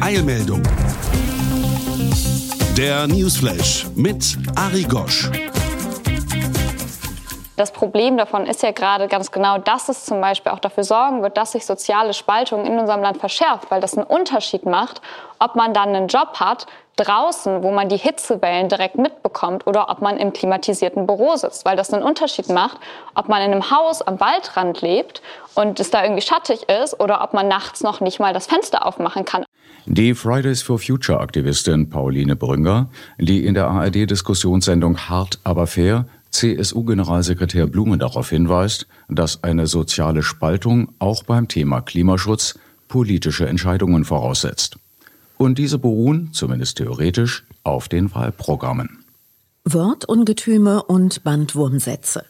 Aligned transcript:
Eilmeldung. 0.00 0.62
Der 2.76 3.06
Newsflash 3.06 3.86
mit 3.94 4.38
Ari 4.54 4.84
Gosch. 4.84 5.28
Das 7.60 7.72
Problem 7.72 8.16
davon 8.16 8.46
ist 8.46 8.62
ja 8.62 8.70
gerade 8.70 9.06
ganz 9.06 9.32
genau, 9.32 9.58
dass 9.58 9.90
es 9.90 10.06
zum 10.06 10.22
Beispiel 10.22 10.50
auch 10.50 10.60
dafür 10.60 10.82
sorgen 10.82 11.20
wird, 11.20 11.36
dass 11.36 11.52
sich 11.52 11.66
soziale 11.66 12.14
Spaltung 12.14 12.64
in 12.64 12.78
unserem 12.78 13.02
Land 13.02 13.18
verschärft, 13.18 13.70
weil 13.70 13.82
das 13.82 13.98
einen 13.98 14.06
Unterschied 14.06 14.64
macht, 14.64 15.02
ob 15.38 15.56
man 15.56 15.74
dann 15.74 15.90
einen 15.90 16.08
Job 16.08 16.40
hat 16.40 16.66
draußen, 16.96 17.62
wo 17.62 17.70
man 17.70 17.90
die 17.90 17.98
Hitzewellen 17.98 18.70
direkt 18.70 18.96
mitbekommt 18.96 19.66
oder 19.66 19.90
ob 19.90 20.00
man 20.00 20.16
im 20.16 20.32
klimatisierten 20.32 21.06
Büro 21.06 21.36
sitzt, 21.36 21.66
weil 21.66 21.76
das 21.76 21.92
einen 21.92 22.02
Unterschied 22.02 22.48
macht, 22.48 22.78
ob 23.14 23.28
man 23.28 23.42
in 23.42 23.52
einem 23.52 23.70
Haus 23.70 24.00
am 24.00 24.18
Waldrand 24.20 24.80
lebt 24.80 25.20
und 25.54 25.80
es 25.80 25.90
da 25.90 26.02
irgendwie 26.02 26.22
schattig 26.22 26.66
ist 26.82 26.98
oder 26.98 27.22
ob 27.22 27.34
man 27.34 27.46
nachts 27.46 27.82
noch 27.82 28.00
nicht 28.00 28.20
mal 28.20 28.32
das 28.32 28.46
Fenster 28.46 28.86
aufmachen 28.86 29.26
kann. 29.26 29.44
Die 29.84 30.14
Fridays 30.14 30.62
for 30.62 30.78
Future 30.78 31.20
Aktivistin 31.20 31.90
Pauline 31.90 32.36
Brünger, 32.36 32.88
die 33.18 33.44
in 33.44 33.52
der 33.52 33.68
ARD-Diskussionssendung 33.68 34.96
Hart 35.10 35.38
aber 35.44 35.66
fair 35.66 36.06
CSU-Generalsekretär 36.32 37.66
Blume 37.66 37.98
darauf 37.98 38.30
hinweist, 38.30 38.86
dass 39.08 39.42
eine 39.42 39.66
soziale 39.66 40.22
Spaltung 40.22 40.92
auch 40.98 41.22
beim 41.24 41.48
Thema 41.48 41.80
Klimaschutz 41.80 42.58
politische 42.88 43.46
Entscheidungen 43.46 44.04
voraussetzt. 44.04 44.76
Und 45.38 45.58
diese 45.58 45.78
beruhen, 45.78 46.30
zumindest 46.32 46.76
theoretisch, 46.76 47.46
auf 47.62 47.88
den 47.88 48.14
Wahlprogrammen. 48.14 49.04
Wortungetüme 49.64 50.82
und 50.82 51.22
Bandwurmsätze. 51.24 52.24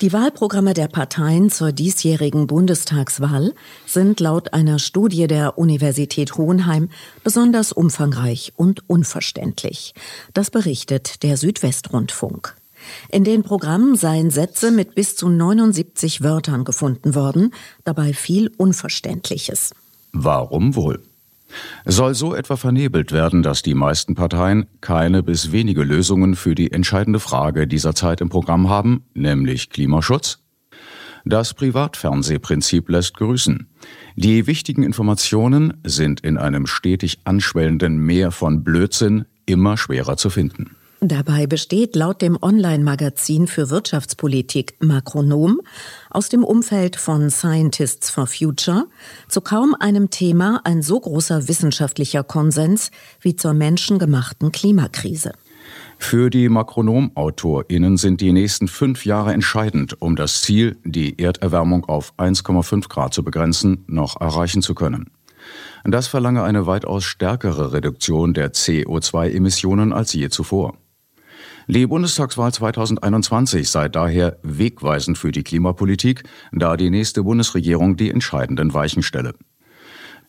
Die 0.00 0.12
Wahlprogramme 0.12 0.74
der 0.74 0.86
Parteien 0.86 1.50
zur 1.50 1.72
diesjährigen 1.72 2.46
Bundestagswahl 2.46 3.54
sind 3.86 4.20
laut 4.20 4.52
einer 4.52 4.78
Studie 4.78 5.26
der 5.26 5.58
Universität 5.58 6.36
Hohenheim 6.36 6.90
besonders 7.24 7.72
umfangreich 7.72 8.52
und 8.56 8.88
unverständlich. 8.88 9.94
Das 10.34 10.50
berichtet 10.50 11.22
der 11.24 11.36
Südwestrundfunk. 11.36 12.54
In 13.10 13.24
den 13.24 13.42
Programmen 13.42 13.96
seien 13.96 14.30
Sätze 14.30 14.70
mit 14.70 14.94
bis 14.94 15.16
zu 15.16 15.28
79 15.28 16.22
Wörtern 16.22 16.64
gefunden 16.64 17.14
worden, 17.14 17.52
dabei 17.84 18.12
viel 18.12 18.50
Unverständliches. 18.56 19.74
Warum 20.12 20.74
wohl? 20.74 21.02
Soll 21.86 22.14
so 22.14 22.34
etwa 22.34 22.56
vernebelt 22.56 23.12
werden, 23.12 23.42
dass 23.42 23.62
die 23.62 23.74
meisten 23.74 24.14
Parteien 24.14 24.66
keine 24.80 25.22
bis 25.22 25.52
wenige 25.52 25.82
Lösungen 25.82 26.34
für 26.34 26.54
die 26.54 26.72
entscheidende 26.72 27.20
Frage 27.20 27.66
dieser 27.66 27.94
Zeit 27.94 28.20
im 28.20 28.28
Programm 28.28 28.68
haben, 28.68 29.04
nämlich 29.14 29.70
Klimaschutz? 29.70 30.40
Das 31.24 31.54
Privatfernsehprinzip 31.54 32.88
lässt 32.88 33.16
grüßen. 33.16 33.66
Die 34.16 34.46
wichtigen 34.46 34.82
Informationen 34.82 35.74
sind 35.84 36.20
in 36.20 36.38
einem 36.38 36.66
stetig 36.66 37.20
anschwellenden 37.24 37.98
Meer 37.98 38.30
von 38.30 38.64
Blödsinn 38.64 39.26
immer 39.44 39.76
schwerer 39.76 40.16
zu 40.16 40.30
finden. 40.30 40.76
Dabei 41.00 41.46
besteht 41.46 41.94
laut 41.94 42.22
dem 42.22 42.36
Online-Magazin 42.42 43.46
für 43.46 43.70
Wirtschaftspolitik 43.70 44.74
Makronom 44.80 45.60
aus 46.10 46.28
dem 46.28 46.42
Umfeld 46.42 46.96
von 46.96 47.30
Scientists 47.30 48.10
for 48.10 48.26
Future 48.26 48.86
zu 49.28 49.40
kaum 49.40 49.76
einem 49.78 50.10
Thema 50.10 50.60
ein 50.64 50.82
so 50.82 50.98
großer 50.98 51.46
wissenschaftlicher 51.46 52.24
Konsens 52.24 52.90
wie 53.20 53.36
zur 53.36 53.54
menschengemachten 53.54 54.50
Klimakrise. 54.50 55.34
Für 55.98 56.30
die 56.30 56.48
Makronom-AutorInnen 56.48 57.96
sind 57.96 58.20
die 58.20 58.32
nächsten 58.32 58.66
fünf 58.66 59.06
Jahre 59.06 59.32
entscheidend, 59.32 60.02
um 60.02 60.16
das 60.16 60.42
Ziel, 60.42 60.78
die 60.84 61.16
Erderwärmung 61.20 61.84
auf 61.84 62.12
1,5 62.18 62.88
Grad 62.88 63.14
zu 63.14 63.22
begrenzen, 63.22 63.84
noch 63.86 64.20
erreichen 64.20 64.62
zu 64.62 64.74
können. 64.74 65.10
Das 65.84 66.08
verlange 66.08 66.42
eine 66.42 66.66
weitaus 66.66 67.04
stärkere 67.04 67.72
Reduktion 67.72 68.34
der 68.34 68.52
CO2-Emissionen 68.52 69.92
als 69.92 70.12
je 70.12 70.28
zuvor. 70.28 70.76
Die 71.70 71.86
Bundestagswahl 71.86 72.50
2021 72.50 73.68
sei 73.68 73.90
daher 73.90 74.38
wegweisend 74.42 75.18
für 75.18 75.32
die 75.32 75.42
Klimapolitik, 75.42 76.22
da 76.50 76.78
die 76.78 76.88
nächste 76.88 77.22
Bundesregierung 77.22 77.98
die 77.98 78.10
entscheidenden 78.10 78.72
Weichen 78.72 79.02
stelle. 79.02 79.34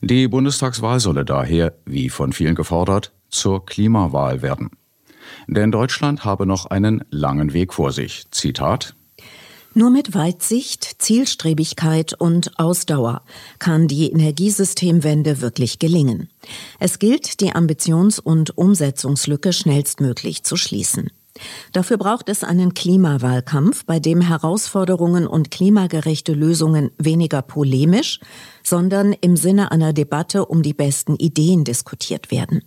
Die 0.01 0.27
Bundestagswahl 0.27 0.99
solle 0.99 1.23
daher, 1.23 1.75
wie 1.85 2.09
von 2.09 2.33
vielen 2.33 2.55
gefordert, 2.55 3.13
zur 3.29 3.65
Klimawahl 3.65 4.41
werden. 4.41 4.71
Denn 5.47 5.71
Deutschland 5.71 6.25
habe 6.25 6.45
noch 6.45 6.65
einen 6.65 7.05
langen 7.09 7.53
Weg 7.53 7.73
vor 7.73 7.93
sich. 7.93 8.29
Zitat 8.31 8.95
nur 9.75 9.91
mit 9.91 10.15
Weitsicht, 10.15 10.95
Zielstrebigkeit 10.99 12.13
und 12.19 12.59
Ausdauer 12.59 13.21
kann 13.59 13.87
die 13.87 14.11
Energiesystemwende 14.11 15.41
wirklich 15.41 15.77
gelingen. 15.77 16.27
Es 16.79 16.97
gilt, 16.97 17.39
die 17.39 17.53
Ambitions- 17.53 18.19
und 18.19 18.57
Umsetzungslücke 18.57 19.53
schnellstmöglich 19.53 20.43
zu 20.43 20.57
schließen. 20.57 21.11
Dafür 21.71 21.97
braucht 21.97 22.29
es 22.29 22.43
einen 22.43 22.73
Klimawahlkampf, 22.73 23.85
bei 23.85 23.99
dem 23.99 24.21
Herausforderungen 24.21 25.27
und 25.27 25.51
klimagerechte 25.51 26.33
Lösungen 26.33 26.91
weniger 26.97 27.41
polemisch, 27.41 28.19
sondern 28.63 29.13
im 29.13 29.35
Sinne 29.35 29.71
einer 29.71 29.93
Debatte 29.93 30.45
um 30.45 30.63
die 30.63 30.73
besten 30.73 31.15
Ideen 31.15 31.63
diskutiert 31.63 32.31
werden. 32.31 32.61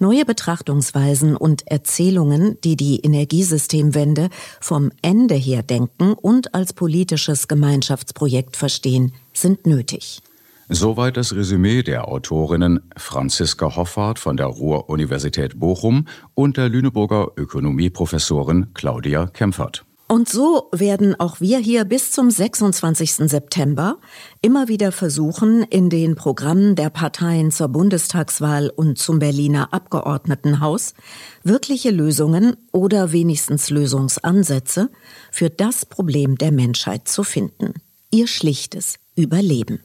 Neue 0.00 0.24
Betrachtungsweisen 0.24 1.36
und 1.36 1.68
Erzählungen, 1.68 2.58
die 2.64 2.76
die 2.76 3.00
Energiesystemwende 3.00 4.28
vom 4.60 4.90
Ende 5.02 5.36
her 5.36 5.62
denken 5.62 6.14
und 6.14 6.54
als 6.54 6.72
politisches 6.72 7.46
Gemeinschaftsprojekt 7.46 8.56
verstehen, 8.56 9.12
sind 9.32 9.66
nötig. 9.66 10.20
Soweit 10.68 11.18
das 11.18 11.34
Resümee 11.34 11.82
der 11.82 12.08
Autorinnen 12.08 12.80
Franziska 12.96 13.76
Hoffart 13.76 14.18
von 14.18 14.38
der 14.38 14.46
Ruhr-Universität 14.46 15.60
Bochum 15.60 16.06
und 16.34 16.56
der 16.56 16.70
Lüneburger 16.70 17.32
Ökonomieprofessorin 17.36 18.72
Claudia 18.72 19.26
Kempfert. 19.26 19.84
Und 20.06 20.28
so 20.28 20.68
werden 20.72 21.18
auch 21.18 21.40
wir 21.40 21.58
hier 21.58 21.84
bis 21.84 22.12
zum 22.12 22.30
26. 22.30 23.28
September 23.30 23.98
immer 24.42 24.68
wieder 24.68 24.92
versuchen, 24.92 25.62
in 25.64 25.90
den 25.90 26.14
Programmen 26.14 26.76
der 26.76 26.90
Parteien 26.90 27.50
zur 27.50 27.68
Bundestagswahl 27.68 28.70
und 28.70 28.98
zum 28.98 29.18
Berliner 29.18 29.72
Abgeordnetenhaus 29.72 30.94
wirkliche 31.42 31.90
Lösungen 31.90 32.56
oder 32.70 33.12
wenigstens 33.12 33.70
Lösungsansätze 33.70 34.90
für 35.30 35.50
das 35.50 35.84
Problem 35.84 36.36
der 36.36 36.52
Menschheit 36.52 37.08
zu 37.08 37.22
finden. 37.22 37.74
Ihr 38.10 38.28
schlichtes 38.28 38.96
Überleben. 39.16 39.80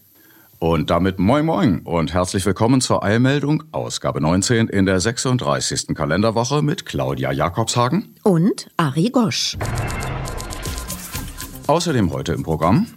Und 0.60 0.90
damit 0.90 1.20
moin 1.20 1.46
moin 1.46 1.80
und 1.86 2.14
herzlich 2.14 2.46
willkommen 2.46 2.82
zur 2.82 3.02
Eilmeldung, 3.02 3.64
Ausgabe 3.72 4.20
19 4.20 4.68
in 4.68 4.86
der 4.86 5.00
36. 5.00 5.96
Kalenderwoche 5.96 6.62
mit 6.62 6.86
Claudia 6.86 7.32
Jakobshagen 7.32 8.14
und 8.24 8.70
Ari 8.76 9.10
Gosch. 9.10 9.58
Außerdem 11.68 12.12
heute 12.12 12.34
im 12.34 12.44
Programm 12.44 12.88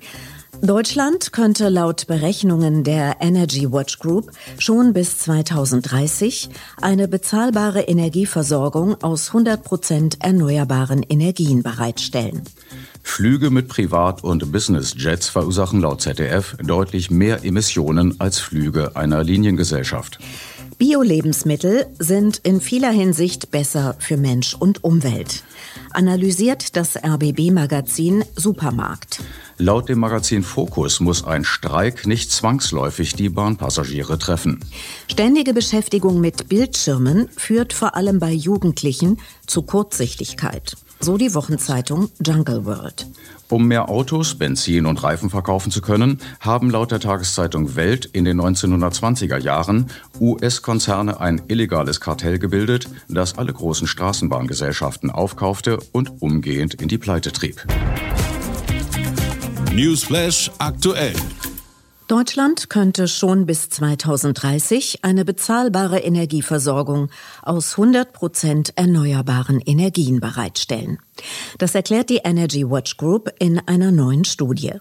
Deutschland 0.60 1.32
könnte 1.32 1.68
laut 1.68 2.08
Berechnungen 2.08 2.82
der 2.82 3.18
Energy 3.20 3.70
Watch 3.70 4.00
Group 4.00 4.32
schon 4.58 4.92
bis 4.92 5.18
2030 5.18 6.48
eine 6.80 7.06
bezahlbare 7.06 7.82
Energieversorgung 7.82 9.00
aus 9.02 9.28
100 9.28 9.62
Prozent 9.62 10.16
erneuerbaren 10.20 11.04
Energien 11.08 11.62
bereitstellen. 11.62 12.42
Flüge 13.02 13.50
mit 13.50 13.68
Privat- 13.68 14.24
und 14.24 14.52
Business-Jets 14.52 15.28
verursachen 15.28 15.80
laut 15.80 16.00
ZDF 16.00 16.56
deutlich 16.62 17.10
mehr 17.10 17.44
Emissionen 17.44 18.20
als 18.20 18.38
Flüge 18.38 18.96
einer 18.96 19.22
Liniengesellschaft. 19.22 20.18
Bio-Lebensmittel 20.78 21.86
sind 22.00 22.38
in 22.38 22.60
vieler 22.60 22.90
Hinsicht 22.90 23.52
besser 23.52 23.94
für 24.00 24.16
Mensch 24.16 24.54
und 24.54 24.82
Umwelt. 24.82 25.44
Analysiert 25.92 26.76
das 26.76 26.96
RBB-Magazin 26.96 28.24
Supermarkt. 28.34 29.20
Laut 29.58 29.88
dem 29.88 30.00
Magazin 30.00 30.42
Focus 30.42 30.98
muss 30.98 31.24
ein 31.24 31.44
Streik 31.44 32.06
nicht 32.06 32.32
zwangsläufig 32.32 33.14
die 33.14 33.28
Bahnpassagiere 33.28 34.18
treffen. 34.18 34.58
Ständige 35.06 35.54
Beschäftigung 35.54 36.20
mit 36.20 36.48
Bildschirmen 36.48 37.28
führt 37.36 37.72
vor 37.72 37.94
allem 37.94 38.18
bei 38.18 38.32
Jugendlichen 38.32 39.18
zu 39.46 39.62
Kurzsichtigkeit. 39.62 40.76
So 41.04 41.16
die 41.16 41.34
Wochenzeitung 41.34 42.10
Jungle 42.24 42.64
World. 42.64 43.08
Um 43.48 43.66
mehr 43.66 43.88
Autos, 43.88 44.36
Benzin 44.36 44.86
und 44.86 45.02
Reifen 45.02 45.30
verkaufen 45.30 45.72
zu 45.72 45.80
können, 45.80 46.20
haben 46.38 46.70
laut 46.70 46.92
der 46.92 47.00
Tageszeitung 47.00 47.74
Welt 47.74 48.04
in 48.12 48.24
den 48.24 48.40
1920er 48.40 49.36
Jahren 49.36 49.90
US-Konzerne 50.20 51.18
ein 51.18 51.42
illegales 51.48 52.00
Kartell 52.00 52.38
gebildet, 52.38 52.88
das 53.08 53.36
alle 53.36 53.52
großen 53.52 53.88
Straßenbahngesellschaften 53.88 55.10
aufkaufte 55.10 55.80
und 55.90 56.22
umgehend 56.22 56.74
in 56.74 56.86
die 56.86 56.98
Pleite 56.98 57.32
trieb. 57.32 57.66
Newsflash 59.72 60.52
aktuell. 60.58 61.14
Deutschland 62.12 62.68
könnte 62.68 63.08
schon 63.08 63.46
bis 63.46 63.70
2030 63.70 65.02
eine 65.02 65.24
bezahlbare 65.24 65.98
Energieversorgung 66.00 67.08
aus 67.40 67.78
100 67.78 68.12
Prozent 68.12 68.74
erneuerbaren 68.76 69.62
Energien 69.64 70.20
bereitstellen. 70.20 70.98
Das 71.56 71.74
erklärt 71.74 72.10
die 72.10 72.20
Energy 72.22 72.68
Watch 72.68 72.98
Group 72.98 73.32
in 73.38 73.66
einer 73.66 73.92
neuen 73.92 74.26
Studie. 74.26 74.74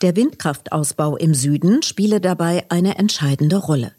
Der 0.00 0.16
Windkraftausbau 0.16 1.18
im 1.18 1.34
Süden 1.34 1.82
spiele 1.82 2.22
dabei 2.22 2.64
eine 2.70 2.96
entscheidende 2.96 3.58
Rolle. 3.58 3.92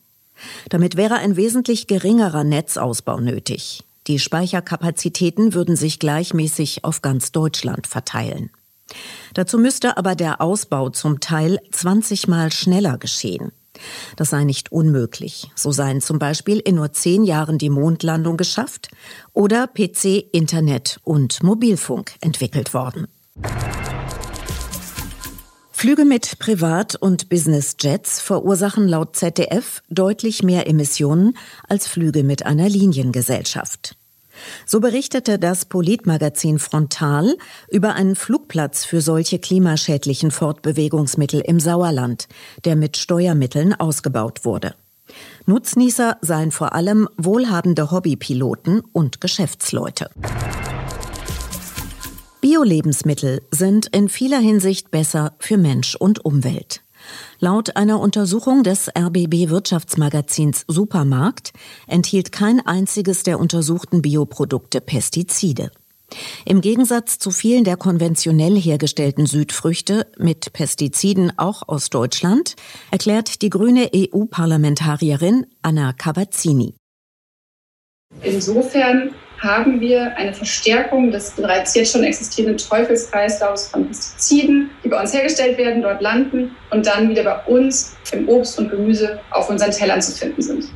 Damit 0.69 0.97
wäre 0.97 1.17
ein 1.17 1.35
wesentlich 1.35 1.85
geringerer 1.85 2.43
Netzausbau 2.43 3.19
nötig. 3.19 3.83
Die 4.07 4.17
Speicherkapazitäten 4.17 5.53
würden 5.53 5.75
sich 5.75 5.99
gleichmäßig 5.99 6.83
auf 6.83 7.03
ganz 7.03 7.31
Deutschland 7.31 7.85
verteilen. 7.85 8.49
Dazu 9.33 9.57
müsste 9.57 9.97
aber 9.97 10.15
der 10.15 10.41
Ausbau 10.41 10.89
zum 10.89 11.19
Teil 11.19 11.59
20 11.71 12.27
Mal 12.27 12.51
schneller 12.51 12.97
geschehen. 12.97 13.51
Das 14.15 14.29
sei 14.29 14.43
nicht 14.43 14.71
unmöglich. 14.71 15.51
So 15.55 15.71
seien 15.71 16.01
zum 16.01 16.19
Beispiel 16.19 16.59
in 16.59 16.75
nur 16.75 16.93
zehn 16.93 17.23
Jahren 17.23 17.57
die 17.57 17.69
Mondlandung 17.69 18.37
geschafft 18.37 18.89
oder 19.33 19.67
PC, 19.67 20.25
Internet 20.31 20.99
und 21.03 21.41
Mobilfunk 21.43 22.13
entwickelt 22.21 22.73
worden. 22.73 23.07
Flüge 25.71 26.05
mit 26.05 26.39
Privat- 26.39 26.95
und 26.95 27.27
Business-Jets 27.27 28.21
verursachen 28.21 28.87
laut 28.87 29.17
ZDF 29.17 29.81
deutlich 29.89 30.41
mehr 30.41 30.67
Emissionen 30.67 31.35
als 31.67 31.87
Flüge 31.87 32.23
mit 32.23 32.45
einer 32.45 32.69
Liniengesellschaft. 32.69 33.97
So 34.65 34.79
berichtete 34.79 35.39
das 35.39 35.65
Politmagazin 35.65 36.59
Frontal 36.59 37.37
über 37.69 37.95
einen 37.95 38.15
Flugplatz 38.15 38.85
für 38.85 39.01
solche 39.01 39.39
klimaschädlichen 39.39 40.31
Fortbewegungsmittel 40.31 41.41
im 41.41 41.59
Sauerland, 41.59 42.27
der 42.65 42.75
mit 42.75 42.97
Steuermitteln 42.97 43.73
ausgebaut 43.73 44.45
wurde. 44.45 44.75
Nutznießer 45.45 46.17
seien 46.21 46.51
vor 46.51 46.73
allem 46.73 47.09
wohlhabende 47.17 47.91
Hobbypiloten 47.91 48.81
und 48.93 49.21
Geschäftsleute. 49.21 50.09
Bio-Lebensmittel 52.41 53.41
sind 53.51 53.87
in 53.87 54.09
vieler 54.09 54.39
Hinsicht 54.39 54.91
besser 54.91 55.33
für 55.39 55.57
Mensch 55.57 55.95
und 55.95 56.25
Umwelt. 56.25 56.82
Laut 57.39 57.75
einer 57.75 57.99
Untersuchung 57.99 58.63
des 58.63 58.89
RBB 58.89 59.49
Wirtschaftsmagazins 59.49 60.65
Supermarkt 60.67 61.53
enthielt 61.87 62.31
kein 62.31 62.65
einziges 62.65 63.23
der 63.23 63.39
untersuchten 63.39 64.01
Bioprodukte 64.01 64.81
Pestizide. 64.81 65.71
Im 66.45 66.61
Gegensatz 66.61 67.19
zu 67.19 67.31
vielen 67.31 67.63
der 67.63 67.77
konventionell 67.77 68.55
hergestellten 68.55 69.25
Südfrüchte 69.25 70.07
mit 70.17 70.53
Pestiziden 70.53 71.31
auch 71.37 71.67
aus 71.67 71.89
Deutschland, 71.89 72.55
erklärt 72.91 73.41
die 73.41 73.49
grüne 73.49 73.89
EU-Parlamentarierin 73.95 75.47
Anna 75.61 75.93
Cavazzini. 75.93 76.75
Insofern 78.21 79.11
haben 79.43 79.81
wir 79.81 80.15
eine 80.15 80.33
Verstärkung 80.33 81.11
des 81.11 81.31
bereits 81.31 81.75
jetzt 81.75 81.91
schon 81.91 82.03
existierenden 82.03 82.57
Teufelskreislaufs 82.57 83.67
von 83.67 83.85
Pestiziden, 83.87 84.69
die 84.83 84.87
bei 84.89 84.99
uns 84.99 85.13
hergestellt 85.13 85.57
werden, 85.57 85.81
dort 85.81 86.01
landen 86.01 86.55
und 86.71 86.85
dann 86.85 87.09
wieder 87.09 87.23
bei 87.23 87.43
uns 87.45 87.95
im 88.13 88.29
Obst 88.29 88.57
und 88.57 88.69
Gemüse 88.69 89.19
auf 89.31 89.49
unseren 89.49 89.71
Tellern 89.71 90.01
zu 90.01 90.13
finden 90.13 90.41
sind. 90.41 90.69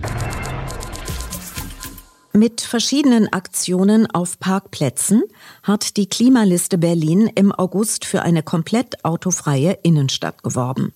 Mit 2.33 2.61
verschiedenen 2.61 3.31
Aktionen 3.33 4.05
auf 4.11 4.37
Parkplätzen 4.39 5.23
hat 5.63 5.97
die 5.97 6.07
Klimaliste 6.07 6.77
Berlin 6.77 7.31
im 7.33 7.51
August 7.51 8.05
für 8.05 8.21
eine 8.21 8.43
komplett 8.43 9.03
autofreie 9.03 9.79
Innenstadt 9.81 10.43
geworben. 10.43 10.93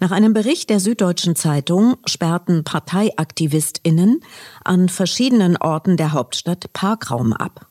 Nach 0.00 0.10
einem 0.10 0.32
Bericht 0.32 0.70
der 0.70 0.80
Süddeutschen 0.80 1.34
Zeitung 1.34 1.96
sperrten 2.06 2.64
Parteiaktivistinnen 2.64 4.20
an 4.64 4.88
verschiedenen 4.88 5.56
Orten 5.56 5.96
der 5.96 6.12
Hauptstadt 6.12 6.72
Parkraum 6.72 7.32
ab. 7.32 7.66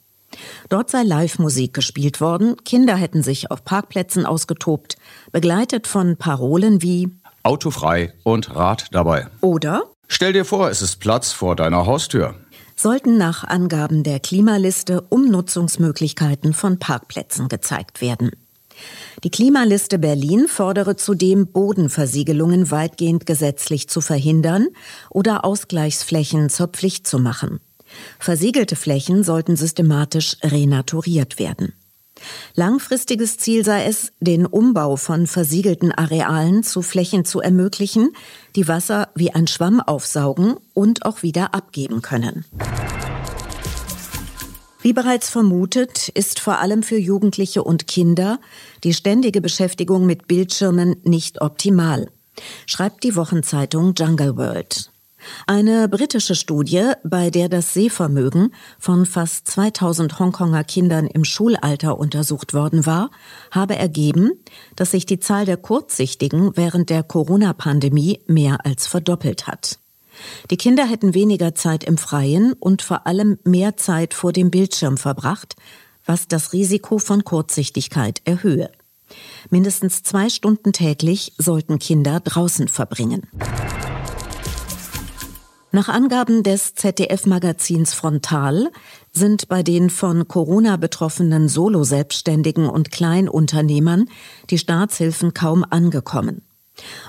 Dort 0.69 0.89
sei 0.89 1.03
Live-Musik 1.03 1.73
gespielt 1.73 2.19
worden, 2.19 2.57
Kinder 2.65 2.95
hätten 2.95 3.23
sich 3.23 3.49
auf 3.49 3.63
Parkplätzen 3.63 4.25
ausgetobt, 4.25 4.97
begleitet 5.31 5.87
von 5.87 6.17
Parolen 6.17 6.81
wie 6.81 7.09
Autofrei 7.43 8.13
und 8.23 8.53
Rad 8.55 8.87
dabei. 8.91 9.27
Oder 9.41 9.83
Stell 10.09 10.33
dir 10.33 10.45
vor, 10.45 10.69
es 10.69 10.81
ist 10.81 10.97
Platz 10.97 11.31
vor 11.31 11.55
deiner 11.55 11.85
Haustür. 11.85 12.35
Sollten 12.75 13.17
nach 13.17 13.43
Angaben 13.43 14.03
der 14.03 14.19
Klimaliste 14.19 15.01
Umnutzungsmöglichkeiten 15.01 16.53
von 16.53 16.79
Parkplätzen 16.79 17.47
gezeigt 17.49 18.01
werden. 18.01 18.31
Die 19.23 19.29
Klimaliste 19.29 19.99
Berlin 19.99 20.47
fordere 20.47 20.95
zudem, 20.95 21.47
Bodenversiegelungen 21.47 22.71
weitgehend 22.71 23.25
gesetzlich 23.25 23.89
zu 23.89 24.01
verhindern 24.01 24.67
oder 25.09 25.45
Ausgleichsflächen 25.45 26.49
zur 26.49 26.67
Pflicht 26.67 27.07
zu 27.07 27.19
machen. 27.19 27.59
Versiegelte 28.19 28.75
Flächen 28.75 29.23
sollten 29.23 29.55
systematisch 29.55 30.37
renaturiert 30.43 31.39
werden. 31.39 31.73
Langfristiges 32.55 33.37
Ziel 33.37 33.63
sei 33.63 33.85
es, 33.85 34.11
den 34.19 34.45
Umbau 34.45 34.95
von 34.95 35.27
versiegelten 35.27 35.91
Arealen 35.91 36.63
zu 36.63 36.81
Flächen 36.81 37.25
zu 37.25 37.41
ermöglichen, 37.41 38.11
die 38.55 38.67
Wasser 38.67 39.09
wie 39.15 39.33
ein 39.33 39.47
Schwamm 39.47 39.79
aufsaugen 39.79 40.55
und 40.73 41.05
auch 41.05 41.21
wieder 41.21 41.53
abgeben 41.53 42.01
können. 42.01 42.45
Wie 44.87 44.93
bereits 44.93 45.29
vermutet, 45.29 46.07
ist 46.07 46.39
vor 46.39 46.59
allem 46.59 46.81
für 46.81 46.95
Jugendliche 46.95 47.61
und 47.61 47.87
Kinder 47.87 48.39
die 48.85 48.93
ständige 48.93 49.41
Beschäftigung 49.41 50.05
mit 50.05 50.29
Bildschirmen 50.29 50.95
nicht 51.03 51.41
optimal, 51.41 52.09
schreibt 52.65 53.03
die 53.03 53.17
Wochenzeitung 53.17 53.95
Jungle 53.97 54.37
World. 54.37 54.89
Eine 55.45 55.89
britische 55.89 56.35
Studie, 56.35 56.93
bei 57.03 57.29
der 57.29 57.49
das 57.49 57.73
Sehvermögen 57.73 58.53
von 58.79 59.05
fast 59.05 59.49
2000 59.49 60.19
Hongkonger 60.19 60.63
Kindern 60.63 61.07
im 61.07 61.25
Schulalter 61.25 61.99
untersucht 61.99 62.53
worden 62.53 62.85
war, 62.85 63.11
habe 63.51 63.75
ergeben, 63.75 64.39
dass 64.77 64.91
sich 64.91 65.05
die 65.05 65.19
Zahl 65.19 65.43
der 65.43 65.57
Kurzsichtigen 65.57 66.55
während 66.55 66.89
der 66.89 67.03
Corona-Pandemie 67.03 68.21
mehr 68.27 68.65
als 68.65 68.87
verdoppelt 68.87 69.47
hat. 69.47 69.79
Die 70.49 70.57
Kinder 70.57 70.85
hätten 70.85 71.13
weniger 71.13 71.55
Zeit 71.55 71.83
im 71.83 71.97
Freien 71.97 72.53
und 72.53 72.81
vor 72.81 73.07
allem 73.07 73.37
mehr 73.43 73.77
Zeit 73.77 74.13
vor 74.13 74.33
dem 74.33 74.51
Bildschirm 74.51 74.97
verbracht, 74.97 75.55
was 76.05 76.27
das 76.27 76.53
Risiko 76.53 76.99
von 76.99 77.23
Kurzsichtigkeit 77.23 78.21
erhöhe. 78.25 78.71
Mindestens 79.49 80.03
zwei 80.03 80.29
Stunden 80.29 80.73
täglich 80.73 81.33
sollten 81.37 81.79
Kinder 81.79 82.19
draußen 82.19 82.67
verbringen. 82.67 83.27
Nach 85.71 85.89
Angaben 85.89 86.43
des 86.43 86.75
ZDF-Magazins 86.75 87.93
Frontal 87.93 88.71
sind 89.11 89.47
bei 89.49 89.63
den 89.63 89.89
von 89.89 90.27
Corona 90.27 90.77
betroffenen 90.77 91.49
Solo-Selbstständigen 91.49 92.69
und 92.69 92.89
Kleinunternehmern 92.89 94.09
die 94.49 94.57
Staatshilfen 94.57 95.33
kaum 95.33 95.65
angekommen. 95.69 96.46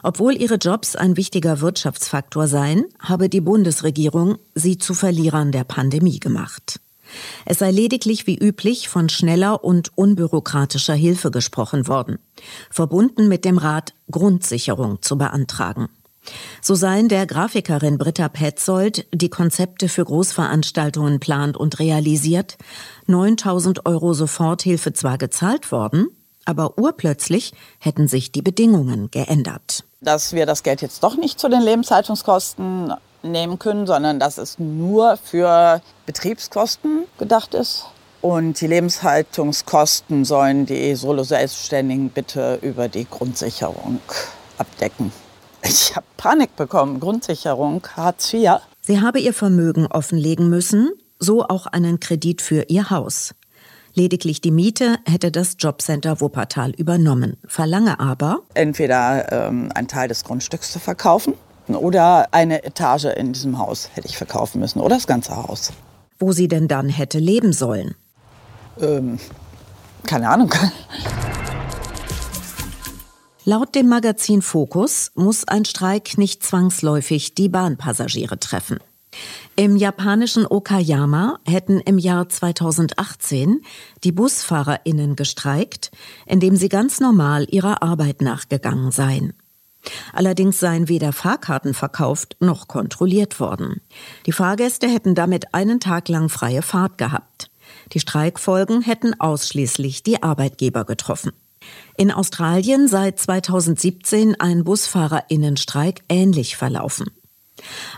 Obwohl 0.02 0.34
ihre 0.34 0.56
Jobs 0.56 0.96
ein 0.96 1.16
wichtiger 1.16 1.60
Wirtschaftsfaktor 1.60 2.48
seien, 2.48 2.84
habe 2.98 3.28
die 3.28 3.40
Bundesregierung 3.40 4.38
sie 4.54 4.78
zu 4.78 4.94
Verlierern 4.94 5.52
der 5.52 5.64
Pandemie 5.64 6.20
gemacht. 6.20 6.80
Es 7.44 7.58
sei 7.58 7.70
lediglich 7.70 8.26
wie 8.26 8.38
üblich 8.38 8.88
von 8.88 9.08
schneller 9.08 9.64
und 9.64 9.96
unbürokratischer 9.96 10.94
Hilfe 10.94 11.30
gesprochen 11.30 11.88
worden, 11.88 12.18
verbunden 12.70 13.28
mit 13.28 13.44
dem 13.44 13.58
Rat, 13.58 13.94
Grundsicherung 14.10 15.00
zu 15.02 15.16
beantragen. 15.16 15.88
So 16.60 16.75
seien 16.75 17.08
der 17.08 17.26
Grafikerin 17.26 17.96
Britta 17.96 18.28
Petzold, 18.28 19.06
die 19.14 19.30
Konzepte 19.30 19.88
für 19.88 20.04
Großveranstaltungen 20.04 21.20
plant 21.20 21.56
und 21.56 21.78
realisiert, 21.78 22.58
9000 23.06 23.87
Euro 23.87 24.12
Soforthilfe 24.12 24.92
zwar 24.92 25.16
gezahlt 25.16 25.72
worden, 25.72 26.08
aber 26.48 26.78
urplötzlich 26.78 27.52
hätten 27.78 28.08
sich 28.08 28.32
die 28.32 28.42
Bedingungen 28.42 29.10
geändert. 29.10 29.84
Dass 30.00 30.32
wir 30.32 30.46
das 30.46 30.62
Geld 30.62 30.80
jetzt 30.80 31.02
doch 31.02 31.16
nicht 31.16 31.38
zu 31.38 31.48
den 31.48 31.60
Lebenshaltungskosten 31.60 32.94
nehmen 33.22 33.58
können, 33.58 33.86
sondern 33.86 34.18
dass 34.18 34.38
es 34.38 34.58
nur 34.58 35.18
für 35.18 35.82
Betriebskosten 36.06 37.04
gedacht 37.18 37.54
ist. 37.54 37.84
Und 38.20 38.60
die 38.60 38.66
Lebenshaltungskosten 38.66 40.24
sollen 40.24 40.66
die 40.66 40.94
Solo-Selbstständigen 40.94 42.10
bitte 42.10 42.58
über 42.62 42.88
die 42.88 43.06
Grundsicherung 43.08 44.00
abdecken. 44.56 45.12
Ich 45.62 45.94
habe 45.94 46.06
Panik 46.16 46.56
bekommen. 46.56 46.98
Grundsicherung, 46.98 47.86
Hartz 47.94 48.32
IV. 48.32 48.60
Sie 48.80 49.00
habe 49.00 49.20
ihr 49.20 49.34
Vermögen 49.34 49.86
offenlegen 49.86 50.48
müssen, 50.48 50.90
so 51.18 51.44
auch 51.44 51.66
einen 51.66 52.00
Kredit 52.00 52.40
für 52.40 52.64
ihr 52.68 52.90
Haus. 52.90 53.34
Lediglich 53.98 54.40
die 54.40 54.52
Miete 54.52 55.00
hätte 55.06 55.32
das 55.32 55.56
Jobcenter 55.58 56.20
Wuppertal 56.20 56.70
übernommen, 56.70 57.36
verlange 57.48 57.98
aber 57.98 58.42
entweder 58.54 59.32
ähm, 59.32 59.72
einen 59.74 59.88
Teil 59.88 60.06
des 60.06 60.22
Grundstücks 60.22 60.70
zu 60.70 60.78
verkaufen 60.78 61.34
oder 61.66 62.28
eine 62.30 62.62
Etage 62.62 63.06
in 63.06 63.32
diesem 63.32 63.58
Haus 63.58 63.90
hätte 63.94 64.06
ich 64.06 64.16
verkaufen 64.16 64.60
müssen 64.60 64.78
oder 64.78 64.94
das 64.94 65.08
ganze 65.08 65.34
Haus. 65.34 65.72
Wo 66.20 66.30
sie 66.30 66.46
denn 66.46 66.68
dann 66.68 66.88
hätte 66.88 67.18
leben 67.18 67.52
sollen? 67.52 67.96
Ähm, 68.80 69.18
keine 70.06 70.28
Ahnung. 70.28 70.54
Laut 73.44 73.74
dem 73.74 73.88
Magazin 73.88 74.42
Focus 74.42 75.10
muss 75.16 75.42
ein 75.48 75.64
Streik 75.64 76.18
nicht 76.18 76.44
zwangsläufig 76.44 77.34
die 77.34 77.48
Bahnpassagiere 77.48 78.38
treffen. 78.38 78.78
Im 79.56 79.76
japanischen 79.76 80.46
Okayama 80.46 81.40
hätten 81.44 81.80
im 81.80 81.98
Jahr 81.98 82.28
2018 82.28 83.62
die 84.04 84.12
Busfahrerinnen 84.12 85.16
gestreikt, 85.16 85.90
indem 86.26 86.54
sie 86.56 86.68
ganz 86.68 87.00
normal 87.00 87.46
ihrer 87.50 87.82
Arbeit 87.82 88.22
nachgegangen 88.22 88.92
seien. 88.92 89.32
Allerdings 90.12 90.60
seien 90.60 90.88
weder 90.88 91.12
Fahrkarten 91.12 91.75
verkauft 91.75 92.37
noch 92.40 92.68
kontrolliert 92.68 93.40
worden. 93.40 93.80
Die 94.26 94.32
Fahrgäste 94.32 94.88
hätten 94.88 95.14
damit 95.14 95.54
einen 95.54 95.80
Tag 95.80 96.08
lang 96.08 96.28
freie 96.28 96.62
Fahrt 96.62 96.98
gehabt. 96.98 97.50
Die 97.92 98.00
Streikfolgen 98.00 98.82
hätten 98.82 99.18
ausschließlich 99.18 100.02
die 100.02 100.22
Arbeitgeber 100.22 100.84
getroffen. 100.84 101.32
In 101.96 102.12
Australien 102.12 102.88
sei 102.88 103.12
2017 103.12 104.40
ein 104.40 104.64
Busfahrerinnenstreik 104.64 106.02
ähnlich 106.08 106.56
verlaufen. 106.56 107.10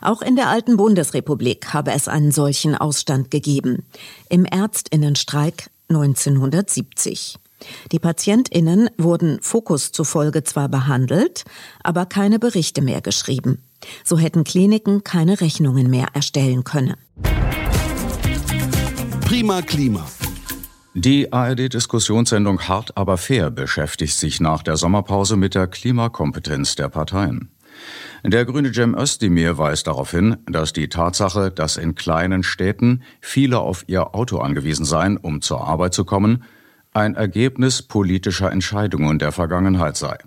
Auch 0.00 0.23
in 0.23 0.37
der 0.37 0.49
alten 0.49 0.76
Bundesrepublik 0.76 1.73
habe 1.73 1.93
es 1.93 2.09
einen 2.09 2.33
solchen 2.33 2.75
Ausstand 2.75 3.31
gegeben, 3.31 3.85
im 4.29 4.47
Ärztinnenstreik 4.50 5.71
1970. 5.88 7.38
Die 7.93 7.99
Patientinnen 7.99 8.88
wurden 8.97 9.40
Fokus 9.43 9.93
zufolge 9.93 10.45
zwar 10.45 10.69
behandelt, 10.69 11.45
aber 11.83 12.07
keine 12.07 12.38
Berichte 12.38 12.81
mehr 12.83 13.00
geschrieben. 13.00 13.62
So 14.05 14.19
hätten 14.19 14.45
Kliniken 14.45 15.05
keine 15.05 15.40
Rechnungen 15.40 15.90
mehr 15.90 16.09
erstellen 16.14 16.64
können. 16.64 16.97
Prima 19.23 19.62
Klima. 19.62 20.07
Die 20.95 21.33
ARD-Diskussionssendung 21.33 22.62
Hart 22.62 22.97
aber 22.97 23.17
fair 23.17 23.50
beschäftigt 23.50 24.17
sich 24.17 24.40
nach 24.40 24.62
der 24.62 24.76
Sommerpause 24.76 25.37
mit 25.37 25.55
der 25.55 25.69
Klimakompetenz 25.69 26.75
der 26.75 26.88
Parteien. 26.88 27.50
Der 28.25 28.45
grüne 28.45 28.73
Cem 28.73 28.95
Özdemir 28.95 29.57
weist 29.57 29.87
darauf 29.87 30.11
hin, 30.11 30.37
dass 30.47 30.73
die 30.73 30.89
Tatsache, 30.89 31.50
dass 31.50 31.77
in 31.77 31.95
kleinen 31.95 32.43
Städten 32.43 33.03
viele 33.21 33.59
auf 33.59 33.85
ihr 33.87 34.15
Auto 34.15 34.39
angewiesen 34.39 34.85
seien, 34.85 35.17
um 35.17 35.41
zur 35.41 35.67
Arbeit 35.67 35.95
zu 35.95 36.05
kommen, 36.05 36.45
ein 36.93 37.15
Ergebnis 37.15 37.83
politischer 37.83 38.50
Entscheidungen 38.50 39.19
der 39.19 39.33
Vergangenheit 39.33 39.97
sei. 39.97 40.19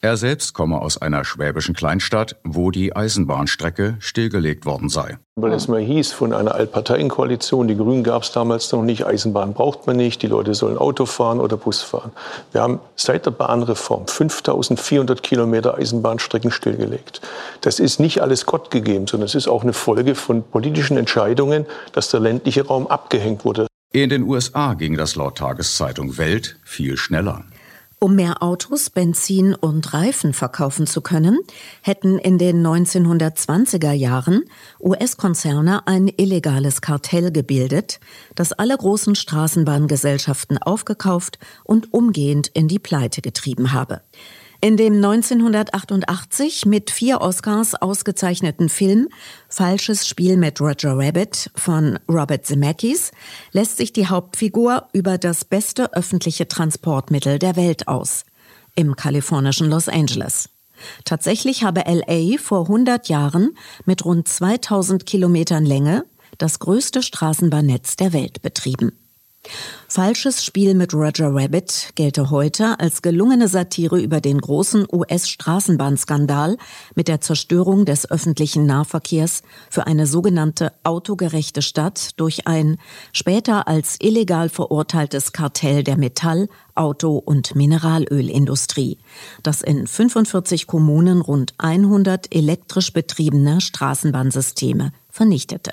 Er 0.00 0.18
selbst 0.18 0.52
komme 0.52 0.82
aus 0.82 1.00
einer 1.00 1.24
schwäbischen 1.24 1.74
Kleinstadt, 1.74 2.36
wo 2.44 2.70
die 2.70 2.94
Eisenbahnstrecke 2.94 3.96
stillgelegt 4.00 4.66
worden 4.66 4.90
sei. 4.90 5.16
Weil 5.36 5.52
es 5.52 5.66
mal 5.66 5.80
hieß 5.80 6.12
von 6.12 6.34
einer 6.34 6.54
Altparteienkoalition, 6.54 7.68
die 7.68 7.76
Grünen 7.76 8.04
gab 8.04 8.22
es 8.22 8.30
damals 8.30 8.70
noch 8.70 8.82
nicht, 8.82 9.06
Eisenbahn 9.06 9.54
braucht 9.54 9.86
man 9.86 9.96
nicht, 9.96 10.20
die 10.20 10.26
Leute 10.26 10.54
sollen 10.54 10.76
Auto 10.76 11.06
fahren 11.06 11.40
oder 11.40 11.56
Bus 11.56 11.80
fahren. 11.82 12.12
Wir 12.52 12.60
haben 12.60 12.80
seit 12.96 13.24
der 13.24 13.30
Bahnreform 13.30 14.06
5400 14.06 15.22
Kilometer 15.22 15.78
Eisenbahnstrecken 15.78 16.50
stillgelegt. 16.50 17.22
Das 17.62 17.78
ist 17.78 17.98
nicht 17.98 18.20
alles 18.20 18.44
Gott 18.44 18.70
gegeben, 18.70 19.06
sondern 19.06 19.26
es 19.26 19.34
ist 19.34 19.48
auch 19.48 19.62
eine 19.62 19.72
Folge 19.72 20.14
von 20.14 20.42
politischen 20.42 20.98
Entscheidungen, 20.98 21.64
dass 21.92 22.10
der 22.10 22.20
ländliche 22.20 22.66
Raum 22.66 22.86
abgehängt 22.86 23.44
wurde. 23.46 23.66
In 23.90 24.10
den 24.10 24.24
USA 24.24 24.74
ging 24.74 24.96
das 24.96 25.16
laut 25.16 25.38
Tageszeitung 25.38 26.18
Welt 26.18 26.56
viel 26.64 26.96
schneller. 26.96 27.44
Um 27.98 28.16
mehr 28.16 28.42
Autos, 28.42 28.90
Benzin 28.90 29.54
und 29.54 29.94
Reifen 29.94 30.34
verkaufen 30.34 30.86
zu 30.86 31.00
können, 31.00 31.38
hätten 31.80 32.18
in 32.18 32.38
den 32.38 32.64
1920er 32.64 33.92
Jahren 33.92 34.44
US-Konzerne 34.80 35.86
ein 35.86 36.08
illegales 36.08 36.80
Kartell 36.80 37.32
gebildet, 37.32 38.00
das 38.34 38.52
alle 38.52 38.76
großen 38.76 39.14
Straßenbahngesellschaften 39.14 40.58
aufgekauft 40.58 41.38
und 41.62 41.94
umgehend 41.94 42.48
in 42.48 42.68
die 42.68 42.78
Pleite 42.78 43.22
getrieben 43.22 43.72
habe. 43.72 44.02
In 44.64 44.78
dem 44.78 44.94
1988 44.94 46.64
mit 46.64 46.90
vier 46.90 47.20
Oscars 47.20 47.74
ausgezeichneten 47.74 48.70
Film 48.70 49.10
Falsches 49.46 50.08
Spiel 50.08 50.38
mit 50.38 50.58
Roger 50.58 50.96
Rabbit 50.96 51.50
von 51.54 51.98
Robert 52.08 52.46
Zemeckis 52.46 53.10
lässt 53.52 53.76
sich 53.76 53.92
die 53.92 54.06
Hauptfigur 54.06 54.88
über 54.94 55.18
das 55.18 55.44
beste 55.44 55.92
öffentliche 55.92 56.48
Transportmittel 56.48 57.38
der 57.38 57.56
Welt 57.56 57.88
aus, 57.88 58.24
im 58.74 58.96
kalifornischen 58.96 59.68
Los 59.68 59.90
Angeles. 59.90 60.48
Tatsächlich 61.04 61.62
habe 61.62 61.82
LA 61.86 62.38
vor 62.38 62.62
100 62.62 63.10
Jahren 63.10 63.58
mit 63.84 64.06
rund 64.06 64.26
2000 64.26 65.04
Kilometern 65.04 65.66
Länge 65.66 66.06
das 66.38 66.58
größte 66.58 67.02
Straßenbahnnetz 67.02 67.96
der 67.96 68.14
Welt 68.14 68.40
betrieben. 68.40 68.92
Falsches 69.94 70.44
Spiel 70.44 70.74
mit 70.74 70.92
Roger 70.92 71.32
Rabbit 71.32 71.90
gelte 71.94 72.30
heute 72.30 72.80
als 72.80 73.00
gelungene 73.00 73.46
Satire 73.46 74.00
über 74.00 74.20
den 74.20 74.40
großen 74.40 74.86
US-Straßenbahnskandal 74.92 76.56
mit 76.96 77.06
der 77.06 77.20
Zerstörung 77.20 77.84
des 77.84 78.10
öffentlichen 78.10 78.66
Nahverkehrs 78.66 79.42
für 79.70 79.86
eine 79.86 80.08
sogenannte 80.08 80.72
autogerechte 80.82 81.62
Stadt 81.62 82.10
durch 82.16 82.48
ein 82.48 82.78
später 83.12 83.68
als 83.68 83.96
illegal 84.00 84.48
verurteiltes 84.48 85.32
Kartell 85.32 85.84
der 85.84 85.96
Metall-, 85.96 86.48
Auto- 86.74 87.18
und 87.18 87.54
Mineralölindustrie, 87.54 88.98
das 89.44 89.62
in 89.62 89.86
45 89.86 90.66
Kommunen 90.66 91.20
rund 91.20 91.54
100 91.58 92.34
elektrisch 92.34 92.92
betriebene 92.92 93.60
Straßenbahnsysteme 93.60 94.92
vernichtete. 95.08 95.72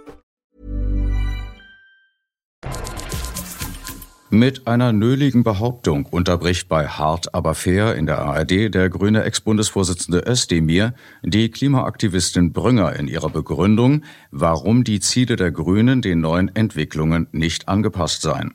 Mit 4.33 4.65
einer 4.65 4.93
nöligen 4.93 5.43
Behauptung 5.43 6.05
unterbricht 6.05 6.69
bei 6.69 6.87
Hart 6.87 7.35
aber 7.35 7.53
fair 7.53 7.95
in 7.95 8.05
der 8.05 8.19
ARD 8.19 8.73
der 8.73 8.89
grüne 8.89 9.25
Ex-Bundesvorsitzende 9.25 10.23
Özdemir 10.25 10.93
die 11.21 11.51
Klimaaktivistin 11.51 12.53
Brünger 12.53 12.95
in 12.95 13.09
ihrer 13.09 13.29
Begründung, 13.29 14.05
warum 14.31 14.85
die 14.85 15.01
Ziele 15.01 15.35
der 15.35 15.51
Grünen 15.51 16.01
den 16.01 16.21
neuen 16.21 16.47
Entwicklungen 16.55 17.27
nicht 17.33 17.67
angepasst 17.67 18.21
seien. 18.21 18.53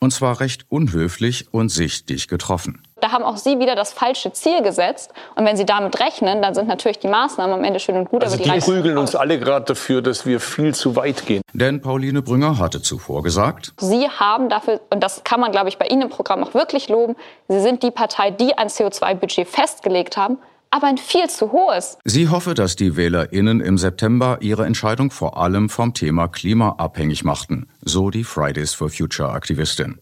Und 0.00 0.12
zwar 0.12 0.40
recht 0.40 0.66
unhöflich 0.68 1.46
und 1.50 1.70
sichtlich 1.70 2.28
getroffen. 2.28 2.85
Da 2.98 3.12
haben 3.12 3.24
auch 3.24 3.36
Sie 3.36 3.58
wieder 3.58 3.74
das 3.74 3.92
falsche 3.92 4.32
Ziel 4.32 4.62
gesetzt. 4.62 5.12
Und 5.34 5.44
wenn 5.44 5.54
Sie 5.54 5.66
damit 5.66 6.00
rechnen, 6.00 6.40
dann 6.40 6.54
sind 6.54 6.66
natürlich 6.66 6.98
die 6.98 7.08
Maßnahmen 7.08 7.54
am 7.54 7.62
Ende 7.62 7.78
schön 7.78 7.94
und 7.96 8.08
gut. 8.08 8.24
Also 8.24 8.36
aber 8.36 8.44
die 8.44 8.48
reichen 8.48 8.64
prügeln 8.64 8.96
uns 8.96 9.14
alle 9.14 9.38
gerade 9.38 9.66
dafür, 9.66 10.00
dass 10.00 10.24
wir 10.24 10.40
viel 10.40 10.74
zu 10.74 10.96
weit 10.96 11.26
gehen. 11.26 11.42
Denn 11.52 11.82
Pauline 11.82 12.22
Brünger 12.22 12.58
hatte 12.58 12.80
zuvor 12.80 13.22
gesagt, 13.22 13.74
Sie 13.78 14.08
haben 14.08 14.48
dafür, 14.48 14.80
und 14.88 15.02
das 15.02 15.24
kann 15.24 15.40
man, 15.40 15.52
glaube 15.52 15.68
ich, 15.68 15.76
bei 15.76 15.86
Ihnen 15.88 16.02
im 16.02 16.08
Programm 16.08 16.42
auch 16.42 16.54
wirklich 16.54 16.88
loben, 16.88 17.16
Sie 17.48 17.60
sind 17.60 17.82
die 17.82 17.90
Partei, 17.90 18.30
die 18.30 18.56
ein 18.56 18.68
CO2-Budget 18.68 19.46
festgelegt 19.46 20.16
haben, 20.16 20.38
aber 20.76 20.88
ein 20.88 20.98
viel 20.98 21.28
zu 21.30 21.52
hohes. 21.52 21.96
sie 22.04 22.28
hoffe, 22.28 22.52
dass 22.52 22.76
die 22.76 22.96
WählerInnen 22.96 23.60
im 23.60 23.78
September 23.78 24.38
ihre 24.42 24.66
Entscheidung 24.66 25.10
vor 25.10 25.38
allem 25.38 25.70
vom 25.70 25.94
Thema 25.94 26.28
Klima 26.28 26.74
abhängig 26.76 27.24
machten, 27.24 27.66
so 27.80 28.10
die 28.10 28.24
Fridays 28.24 28.74
for 28.74 28.90
Future 28.90 29.30
Aktivistin. 29.30 29.98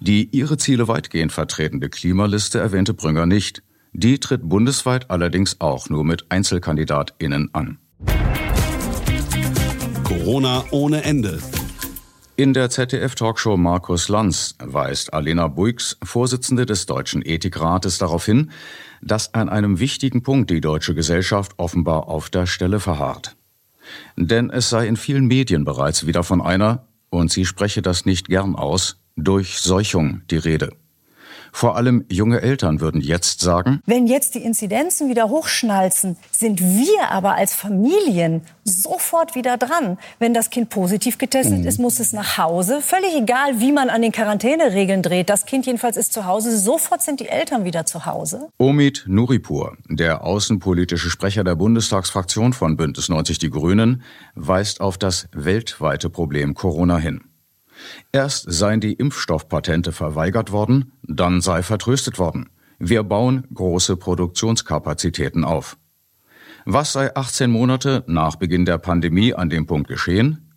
Die 0.00 0.28
ihre 0.36 0.56
Ziele 0.56 0.88
weitgehend 0.88 1.30
vertretende 1.30 1.88
Klimaliste 1.88 2.58
erwähnte 2.58 2.92
Brünger 2.92 3.26
nicht. 3.26 3.62
Die 3.92 4.18
tritt 4.18 4.48
bundesweit 4.48 5.10
allerdings 5.12 5.60
auch 5.60 5.88
nur 5.88 6.04
mit 6.04 6.26
EinzelkandidatInnen 6.28 7.50
an. 7.52 7.78
Corona 10.02 10.64
ohne 10.72 11.04
Ende. 11.04 11.38
In 12.38 12.52
der 12.52 12.68
ZDF-Talkshow 12.68 13.56
Markus 13.56 14.10
Lanz 14.10 14.56
weist 14.58 15.14
Alena 15.14 15.48
Buix, 15.48 15.96
Vorsitzende 16.02 16.66
des 16.66 16.84
Deutschen 16.84 17.22
Ethikrates, 17.24 17.96
darauf 17.96 18.26
hin, 18.26 18.50
dass 19.00 19.32
an 19.32 19.48
einem 19.48 19.80
wichtigen 19.80 20.22
Punkt 20.22 20.50
die 20.50 20.60
deutsche 20.60 20.94
Gesellschaft 20.94 21.52
offenbar 21.56 22.08
auf 22.08 22.28
der 22.28 22.44
Stelle 22.44 22.78
verharrt. 22.78 23.36
Denn 24.18 24.50
es 24.50 24.68
sei 24.68 24.86
in 24.86 24.98
vielen 24.98 25.26
Medien 25.26 25.64
bereits 25.64 26.06
wieder 26.06 26.22
von 26.24 26.42
einer, 26.42 26.86
und 27.08 27.32
sie 27.32 27.46
spreche 27.46 27.80
das 27.80 28.04
nicht 28.04 28.28
gern 28.28 28.54
aus, 28.54 29.00
Durchseuchung 29.16 30.20
die 30.30 30.36
Rede. 30.36 30.76
Vor 31.56 31.74
allem 31.74 32.04
junge 32.10 32.42
Eltern 32.42 32.82
würden 32.82 33.00
jetzt 33.00 33.40
sagen, 33.40 33.80
wenn 33.86 34.06
jetzt 34.06 34.34
die 34.34 34.42
Inzidenzen 34.42 35.08
wieder 35.08 35.30
hochschnalzen, 35.30 36.18
sind 36.30 36.60
wir 36.60 37.10
aber 37.10 37.34
als 37.34 37.54
Familien 37.54 38.42
sofort 38.62 39.34
wieder 39.34 39.56
dran. 39.56 39.96
Wenn 40.18 40.34
das 40.34 40.50
Kind 40.50 40.68
positiv 40.68 41.16
getestet 41.16 41.60
mhm. 41.60 41.66
ist, 41.66 41.80
muss 41.80 41.98
es 41.98 42.12
nach 42.12 42.36
Hause. 42.36 42.82
Völlig 42.82 43.16
egal, 43.16 43.58
wie 43.58 43.72
man 43.72 43.88
an 43.88 44.02
den 44.02 44.12
Quarantäneregeln 44.12 45.02
dreht. 45.02 45.30
Das 45.30 45.46
Kind 45.46 45.64
jedenfalls 45.64 45.96
ist 45.96 46.12
zu 46.12 46.26
Hause. 46.26 46.58
Sofort 46.58 47.02
sind 47.02 47.20
die 47.20 47.28
Eltern 47.30 47.64
wieder 47.64 47.86
zu 47.86 48.04
Hause. 48.04 48.50
Omid 48.58 49.04
Nuripur, 49.06 49.78
der 49.88 50.24
außenpolitische 50.24 51.08
Sprecher 51.08 51.42
der 51.42 51.54
Bundestagsfraktion 51.54 52.52
von 52.52 52.76
Bündnis 52.76 53.08
90 53.08 53.38
Die 53.38 53.48
Grünen, 53.48 54.02
weist 54.34 54.82
auf 54.82 54.98
das 54.98 55.26
weltweite 55.32 56.10
Problem 56.10 56.52
Corona 56.52 56.98
hin. 56.98 57.22
Erst 58.12 58.46
seien 58.48 58.80
die 58.80 58.94
Impfstoffpatente 58.94 59.92
verweigert 59.92 60.52
worden, 60.52 60.92
dann 61.02 61.40
sei 61.40 61.62
vertröstet 61.62 62.18
worden. 62.18 62.48
Wir 62.78 63.02
bauen 63.02 63.44
große 63.54 63.96
Produktionskapazitäten 63.96 65.44
auf. 65.44 65.76
Was 66.64 66.92
sei 66.92 67.14
18 67.14 67.50
Monate 67.50 68.04
nach 68.06 68.36
Beginn 68.36 68.64
der 68.64 68.78
Pandemie 68.78 69.34
an 69.34 69.48
dem 69.48 69.66
Punkt 69.66 69.88
geschehen? 69.88 70.52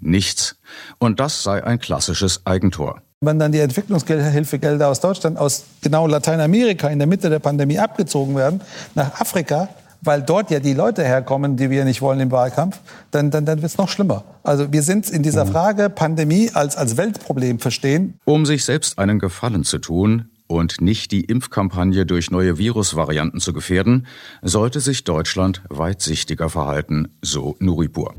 Nichts. 0.00 0.56
Und 0.98 1.20
das 1.20 1.42
sei 1.42 1.62
ein 1.62 1.78
klassisches 1.78 2.44
Eigentor. 2.44 3.02
Wenn 3.20 3.38
dann 3.38 3.52
die 3.52 3.60
Entwicklungshilfegelder 3.60 4.88
aus 4.88 4.98
Deutschland, 4.98 5.38
aus 5.38 5.64
genau 5.80 6.08
Lateinamerika 6.08 6.88
in 6.88 6.98
der 6.98 7.06
Mitte 7.06 7.30
der 7.30 7.38
Pandemie 7.38 7.78
abgezogen 7.78 8.34
werden, 8.34 8.60
nach 8.96 9.20
Afrika, 9.20 9.68
weil 10.02 10.22
dort 10.22 10.50
ja 10.50 10.60
die 10.60 10.74
Leute 10.74 11.02
herkommen, 11.04 11.56
die 11.56 11.70
wir 11.70 11.84
nicht 11.84 12.02
wollen 12.02 12.20
im 12.20 12.30
Wahlkampf, 12.30 12.78
dann, 13.10 13.30
dann, 13.30 13.46
dann 13.46 13.62
wird 13.62 13.72
es 13.72 13.78
noch 13.78 13.88
schlimmer. 13.88 14.24
Also 14.42 14.72
wir 14.72 14.82
sind 14.82 15.08
in 15.08 15.22
dieser 15.22 15.44
mhm. 15.44 15.52
Frage 15.52 15.90
Pandemie 15.90 16.50
als, 16.52 16.76
als 16.76 16.96
Weltproblem 16.96 17.58
verstehen. 17.58 18.18
Um 18.24 18.44
sich 18.44 18.64
selbst 18.64 18.98
einen 18.98 19.18
Gefallen 19.18 19.64
zu 19.64 19.78
tun, 19.78 20.28
und 20.48 20.82
nicht 20.82 21.12
die 21.12 21.22
Impfkampagne 21.24 22.04
durch 22.04 22.30
neue 22.30 22.58
Virusvarianten 22.58 23.40
zu 23.40 23.54
gefährden, 23.54 24.06
sollte 24.42 24.80
sich 24.80 25.04
Deutschland 25.04 25.62
weitsichtiger 25.70 26.50
verhalten, 26.50 27.08
so 27.22 27.56
Nuripur. 27.58 28.14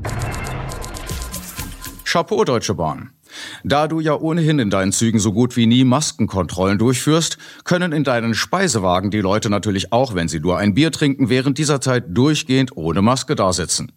Chapeau, 2.04 2.44
Deutsche 2.44 2.74
Bahn. 2.74 3.13
Da 3.62 3.88
du 3.88 4.00
ja 4.00 4.14
ohnehin 4.14 4.58
in 4.58 4.70
deinen 4.70 4.92
Zügen 4.92 5.18
so 5.18 5.32
gut 5.32 5.56
wie 5.56 5.66
nie 5.66 5.84
Maskenkontrollen 5.84 6.78
durchführst, 6.78 7.38
können 7.64 7.92
in 7.92 8.04
deinen 8.04 8.34
Speisewagen 8.34 9.10
die 9.10 9.20
Leute 9.20 9.50
natürlich 9.50 9.92
auch, 9.92 10.14
wenn 10.14 10.28
sie 10.28 10.40
nur 10.40 10.58
ein 10.58 10.74
Bier 10.74 10.92
trinken, 10.92 11.28
während 11.28 11.58
dieser 11.58 11.80
Zeit 11.80 12.04
durchgehend 12.08 12.76
ohne 12.76 13.02
Maske 13.02 13.34
dasitzen. 13.34 13.92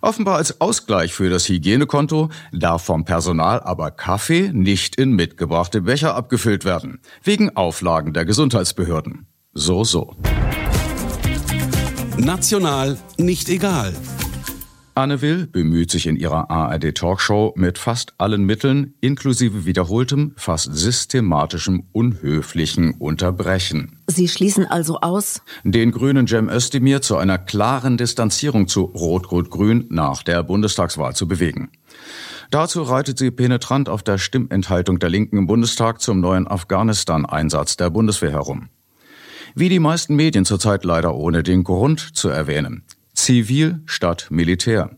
Offenbar 0.00 0.36
als 0.36 0.60
Ausgleich 0.60 1.14
für 1.14 1.30
das 1.30 1.48
Hygienekonto 1.48 2.30
darf 2.52 2.84
vom 2.84 3.04
Personal 3.04 3.60
aber 3.60 3.90
Kaffee 3.90 4.50
nicht 4.52 4.96
in 4.96 5.12
mitgebrachte 5.12 5.82
Becher 5.82 6.14
abgefüllt 6.14 6.64
werden, 6.64 7.00
wegen 7.22 7.56
Auflagen 7.56 8.12
der 8.12 8.24
Gesundheitsbehörden. 8.24 9.26
So, 9.54 9.84
so. 9.84 10.14
National 12.18 12.98
nicht 13.18 13.48
egal. 13.48 13.92
Anne 14.98 15.20
Will 15.20 15.46
bemüht 15.46 15.90
sich 15.90 16.06
in 16.06 16.16
ihrer 16.16 16.50
ARD-Talkshow 16.50 17.52
mit 17.54 17.76
fast 17.76 18.14
allen 18.16 18.44
Mitteln, 18.44 18.94
inklusive 19.02 19.66
wiederholtem, 19.66 20.32
fast 20.36 20.74
systematischem, 20.74 21.84
unhöflichen 21.92 22.94
Unterbrechen. 22.94 23.98
Sie 24.06 24.26
schließen 24.26 24.64
also 24.64 25.02
aus, 25.02 25.42
den 25.64 25.90
grünen 25.90 26.26
Cem 26.26 26.48
Özdemir 26.48 27.02
zu 27.02 27.18
einer 27.18 27.36
klaren 27.36 27.98
Distanzierung 27.98 28.68
zu 28.68 28.84
Rot-Rot-Grün 28.84 29.84
nach 29.90 30.22
der 30.22 30.42
Bundestagswahl 30.42 31.14
zu 31.14 31.28
bewegen. 31.28 31.68
Dazu 32.50 32.80
reitet 32.80 33.18
sie 33.18 33.30
penetrant 33.30 33.90
auf 33.90 34.02
der 34.02 34.16
Stimmenthaltung 34.16 34.98
der 34.98 35.10
Linken 35.10 35.36
im 35.36 35.46
Bundestag 35.46 36.00
zum 36.00 36.20
neuen 36.20 36.48
Afghanistan-Einsatz 36.48 37.76
der 37.76 37.90
Bundeswehr 37.90 38.32
herum. 38.32 38.70
Wie 39.54 39.68
die 39.68 39.78
meisten 39.78 40.16
Medien 40.16 40.46
zurzeit 40.46 40.84
leider 40.84 41.14
ohne 41.14 41.42
den 41.42 41.64
Grund 41.64 42.16
zu 42.16 42.30
erwähnen. 42.30 42.82
Zivil 43.16 43.80
statt 43.86 44.28
Militär. 44.30 44.96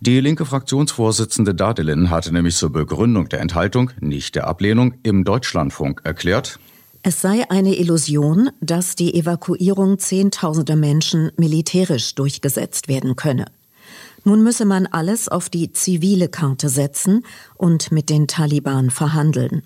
Die 0.00 0.20
linke 0.20 0.46
Fraktionsvorsitzende 0.46 1.54
Dadelin 1.54 2.08
hatte 2.08 2.32
nämlich 2.32 2.56
zur 2.56 2.72
Begründung 2.72 3.28
der 3.28 3.40
Enthaltung, 3.40 3.90
nicht 4.00 4.34
der 4.34 4.46
Ablehnung, 4.46 4.94
im 5.02 5.24
Deutschlandfunk 5.24 6.00
erklärt, 6.04 6.58
es 7.02 7.22
sei 7.22 7.48
eine 7.48 7.76
Illusion, 7.76 8.50
dass 8.60 8.94
die 8.94 9.14
Evakuierung 9.14 9.98
Zehntausender 9.98 10.76
Menschen 10.76 11.32
militärisch 11.38 12.14
durchgesetzt 12.14 12.88
werden 12.88 13.16
könne. 13.16 13.46
Nun 14.24 14.42
müsse 14.42 14.66
man 14.66 14.86
alles 14.86 15.28
auf 15.28 15.48
die 15.48 15.72
zivile 15.72 16.28
Karte 16.28 16.68
setzen 16.68 17.24
und 17.54 17.90
mit 17.90 18.10
den 18.10 18.28
Taliban 18.28 18.90
verhandeln. 18.90 19.62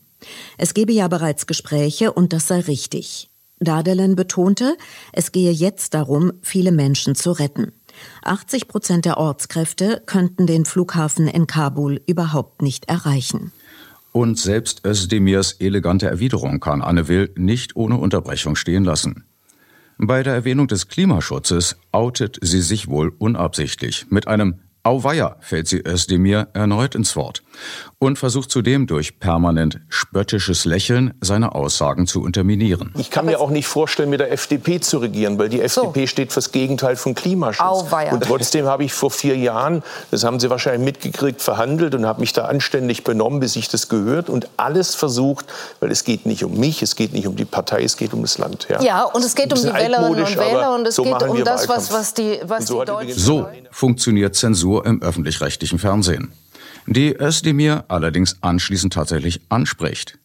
Es 0.59 0.75
gebe 0.75 0.93
ja 0.93 1.09
bereits 1.09 1.49
Gespräche 1.49 2.13
und 2.13 2.33
das 2.33 2.47
sei 2.47 2.61
richtig. 2.61 3.31
Dadelen 3.61 4.17
betonte, 4.17 4.77
es 5.13 5.33
gehe 5.33 5.53
jetzt 5.53 5.95
darum, 5.95 6.33
viele 6.43 6.73
Menschen 6.73 7.15
zu 7.15 7.33
retten. 7.33 7.73
80 8.23 8.69
Prozent 8.69 9.05
der 9.05 9.19
Ortskräfte 9.19 10.03
könnten 10.07 10.47
den 10.47 10.65
Flughafen 10.65 11.29
in 11.29 11.47
Kabul 11.47 12.01
überhaupt 12.07 12.63
nicht 12.63 12.89
erreichen. 12.89 13.53
Und 14.13 14.39
selbst 14.39 14.85
Özdemirs 14.85 15.53
elegante 15.53 16.07
Erwiderung 16.07 16.61
kann 16.61 16.83
Anne 16.83 17.09
Will 17.09 17.33
nicht 17.37 17.77
ohne 17.77 17.97
Unterbrechung 17.97 18.57
stehen 18.57 18.85
lassen. 18.85 19.25
Bei 19.99 20.23
der 20.23 20.35
Erwähnung 20.35 20.69
des 20.69 20.89
Klimaschutzes 20.89 21.77
outet 21.93 22.39
sie 22.43 22.61
sich 22.61 22.89
wohl 22.89 23.13
unabsichtlich 23.19 24.07
mit 24.11 24.27
einem 24.27 24.61
Auweia 24.87 25.37
fällt 25.41 25.67
sie 25.67 25.81
Özdemir 25.81 26.49
erneut 26.53 26.95
ins 26.95 27.17
Wort 27.17 27.43
und 27.99 28.19
versucht 28.19 28.51
zudem 28.51 28.87
durch 28.87 29.19
permanent 29.19 29.81
spöttisches 29.89 30.67
Lächeln 30.67 31.15
seine 31.23 31.55
Aussagen 31.55 32.07
zu 32.07 32.21
unterminieren. 32.21 32.93
Ich 32.99 33.11
kann 33.11 33.25
mir 33.25 33.41
auch 33.41 33.49
nicht 33.49 33.67
vorstellen, 33.67 34.11
mit 34.11 34.21
der 34.21 34.31
FDP 34.31 34.81
zu 34.81 34.99
regieren, 34.99 35.39
weil 35.39 35.49
die 35.49 35.63
FDP 35.63 36.01
so. 36.03 36.07
steht 36.07 36.33
fürs 36.35 36.53
Gegenteil 36.53 36.97
von 36.97 37.15
Klimaschutz. 37.15 37.65
Auweia. 37.65 38.13
Und 38.13 38.25
trotzdem 38.25 38.67
habe 38.67 38.85
ich 38.85 38.93
vor 38.93 39.11
vier 39.11 39.39
Jahren, 39.39 39.83
das 40.11 40.23
haben 40.23 40.39
Sie 40.39 40.51
wahrscheinlich 40.51 40.85
mitgekriegt, 40.85 41.41
verhandelt 41.41 41.95
und 41.95 42.05
habe 42.05 42.21
mich 42.21 42.35
da 42.35 42.45
anständig 42.45 43.05
benommen, 43.05 43.41
bis 43.41 43.57
ich 43.57 43.69
das 43.69 43.89
gehört 43.89 44.29
und 44.29 44.51
alles 44.59 44.95
versucht, 44.95 45.47
weil 45.81 45.91
es 45.91 46.05
geht 46.05 46.27
nicht 46.27 46.45
um 46.45 46.59
mich, 46.61 46.83
es 46.83 46.97
geht 46.97 47.15
nicht 47.15 47.27
um 47.27 47.37
die 47.37 47.47
Partei, 47.47 47.85
es 47.85 47.97
geht 47.97 48.13
um 48.13 48.21
das 48.21 48.37
Land. 48.37 48.67
Ja, 48.69 48.83
ja 48.83 49.05
und 49.05 49.25
es 49.25 49.35
geht 49.35 49.51
um 49.51 49.59
die 49.59 49.73
Wählerinnen 49.73 50.25
und 50.25 50.37
Wähler 50.37 50.75
und 50.75 50.87
es 50.87 50.97
so 50.97 51.05
geht 51.05 51.23
um 51.23 51.43
das, 51.43 51.71
was, 51.71 51.91
was 51.91 52.13
die, 52.13 52.39
was 52.45 52.67
so 52.67 52.81
die 52.81 52.87
Deutschen... 52.87 53.19
So 53.19 53.49
funktioniert 53.71 54.35
Zensur 54.35 54.74
im 54.81 55.03
öffentlich-rechtlichen 55.03 55.79
Fernsehen 55.79 56.33
die 56.87 57.17
Özdemir 57.19 57.85
allerdings 57.89 58.37
anschließend 58.43 58.93
tatsächlich 58.93 59.41
anspricht. 59.49 60.19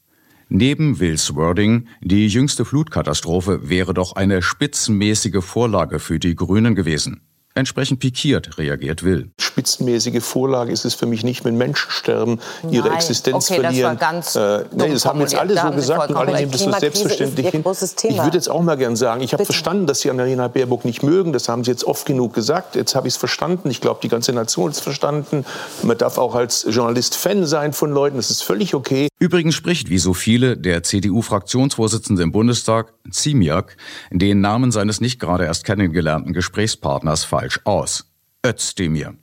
Neben 0.49 0.99
Wills 0.99 1.35
Wording, 1.35 1.87
die 2.01 2.27
jüngste 2.27 2.65
Flutkatastrophe 2.65 3.69
wäre 3.69 3.93
doch 3.93 4.15
eine 4.15 4.41
spitzenmäßige 4.41 5.43
Vorlage 5.43 5.99
für 5.99 6.19
die 6.19 6.35
Grünen 6.35 6.75
gewesen. 6.75 7.21
Entsprechend 7.59 7.99
pikiert 7.99 8.57
reagiert 8.57 9.03
Will. 9.03 9.31
Spitzenmäßige 9.37 10.23
Vorlage 10.23 10.71
ist 10.71 10.85
es 10.85 10.95
für 10.95 11.05
mich 11.05 11.25
nicht, 11.25 11.43
wenn 11.43 11.57
Menschen 11.57 11.91
sterben, 11.91 12.39
ihre 12.71 12.87
Nein. 12.87 12.95
Existenz 12.95 13.51
okay, 13.51 13.61
verlieren. 13.61 13.97
Das 13.99 14.01
war 14.01 14.11
ganz 14.11 14.35
äh, 14.37 14.65
nee, 14.71 14.93
das 14.93 15.05
haben 15.05 15.19
jetzt 15.19 15.35
alle 15.35 15.59
so 15.59 15.71
gesagt 15.71 16.09
und 16.09 16.15
alle 16.15 16.33
nehmen 16.37 16.51
das 16.53 16.61
so 16.61 16.71
selbstverständlich 16.71 17.49
hin. 17.49 17.65
Ich 18.03 18.17
würde 18.17 18.37
jetzt 18.37 18.49
auch 18.49 18.61
mal 18.61 18.77
gern 18.77 18.95
sagen, 18.95 19.19
ich 19.21 19.33
habe 19.33 19.43
verstanden, 19.43 19.87
dass 19.87 19.99
Sie 19.99 20.09
Annalena 20.09 20.47
Baerbock 20.47 20.85
nicht 20.85 21.03
mögen. 21.03 21.33
Das 21.33 21.49
haben 21.49 21.65
Sie 21.65 21.71
jetzt 21.71 21.83
oft 21.83 22.05
genug 22.05 22.33
gesagt. 22.33 22.77
Jetzt 22.77 22.95
habe 22.95 23.09
ich 23.09 23.15
es 23.15 23.17
verstanden. 23.17 23.69
Ich 23.69 23.81
glaube, 23.81 23.99
die 24.01 24.07
ganze 24.07 24.31
Nation 24.31 24.67
hat 24.67 24.75
es 24.75 24.79
verstanden. 24.79 25.43
Man 25.83 25.97
darf 25.97 26.17
auch 26.17 26.35
als 26.35 26.65
Journalist 26.69 27.17
Fan 27.17 27.45
sein 27.45 27.73
von 27.73 27.91
Leuten. 27.91 28.15
Das 28.15 28.29
ist 28.29 28.41
völlig 28.41 28.73
okay. 28.73 29.09
Übrigens 29.19 29.55
spricht, 29.55 29.89
wie 29.89 29.97
so 29.97 30.13
viele, 30.13 30.55
der 30.55 30.83
CDU-Fraktionsvorsitzende 30.83 32.23
im 32.23 32.31
Bundestag, 32.31 32.93
Ziemiak, 33.11 33.75
den 34.11 34.39
Namen 34.39 34.71
seines 34.71 35.01
nicht 35.01 35.19
gerade 35.19 35.43
erst 35.43 35.65
kennengelernten 35.65 36.31
Gesprächspartners 36.31 37.25
falsch 37.25 37.48
aus. 37.65 38.11
Özdemir. 38.45 39.15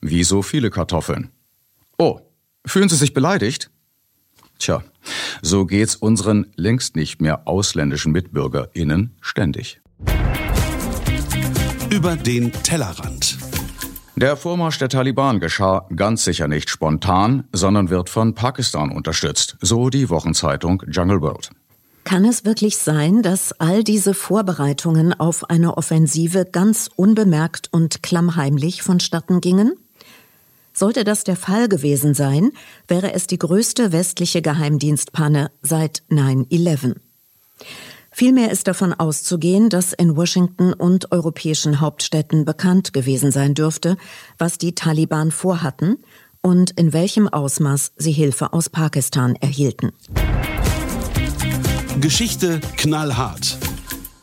Wie 0.00 0.24
so 0.24 0.42
viele 0.42 0.70
Kartoffeln. 0.70 1.30
Oh, 1.98 2.20
fühlen 2.64 2.88
Sie 2.88 2.96
sich 2.96 3.12
beleidigt? 3.12 3.70
Tja, 4.58 4.82
so 5.42 5.66
geht's 5.66 5.96
unseren 5.96 6.46
längst 6.56 6.96
nicht 6.96 7.20
mehr 7.20 7.46
ausländischen 7.46 8.12
MitbürgerInnen 8.12 9.16
ständig. 9.20 9.80
Über 11.90 12.16
den 12.16 12.52
Tellerrand. 12.52 13.38
Der 14.16 14.36
Vormarsch 14.36 14.78
der 14.78 14.88
Taliban 14.88 15.38
geschah 15.38 15.86
ganz 15.94 16.24
sicher 16.24 16.48
nicht 16.48 16.70
spontan, 16.70 17.44
sondern 17.52 17.88
wird 17.88 18.10
von 18.10 18.34
Pakistan 18.34 18.90
unterstützt, 18.90 19.56
so 19.60 19.90
die 19.90 20.10
Wochenzeitung 20.10 20.82
Jungle 20.88 21.20
World. 21.20 21.50
Kann 22.08 22.24
es 22.24 22.46
wirklich 22.46 22.78
sein, 22.78 23.22
dass 23.22 23.52
all 23.60 23.84
diese 23.84 24.14
Vorbereitungen 24.14 25.12
auf 25.12 25.50
eine 25.50 25.76
Offensive 25.76 26.46
ganz 26.50 26.88
unbemerkt 26.96 27.68
und 27.70 28.02
klammheimlich 28.02 28.80
vonstatten 28.80 29.42
gingen? 29.42 29.74
Sollte 30.72 31.04
das 31.04 31.24
der 31.24 31.36
Fall 31.36 31.68
gewesen 31.68 32.14
sein, 32.14 32.52
wäre 32.86 33.12
es 33.12 33.26
die 33.26 33.36
größte 33.36 33.92
westliche 33.92 34.40
Geheimdienstpanne 34.40 35.50
seit 35.60 36.02
9-11. 36.10 36.94
Vielmehr 38.10 38.52
ist 38.52 38.68
davon 38.68 38.94
auszugehen, 38.94 39.68
dass 39.68 39.92
in 39.92 40.16
Washington 40.16 40.72
und 40.72 41.12
europäischen 41.12 41.82
Hauptstädten 41.82 42.46
bekannt 42.46 42.94
gewesen 42.94 43.32
sein 43.32 43.52
dürfte, 43.52 43.98
was 44.38 44.56
die 44.56 44.74
Taliban 44.74 45.30
vorhatten 45.30 45.98
und 46.40 46.70
in 46.70 46.94
welchem 46.94 47.28
Ausmaß 47.28 47.92
sie 47.98 48.12
Hilfe 48.12 48.54
aus 48.54 48.70
Pakistan 48.70 49.36
erhielten. 49.36 49.92
Geschichte 52.00 52.60
knallhart. 52.76 53.58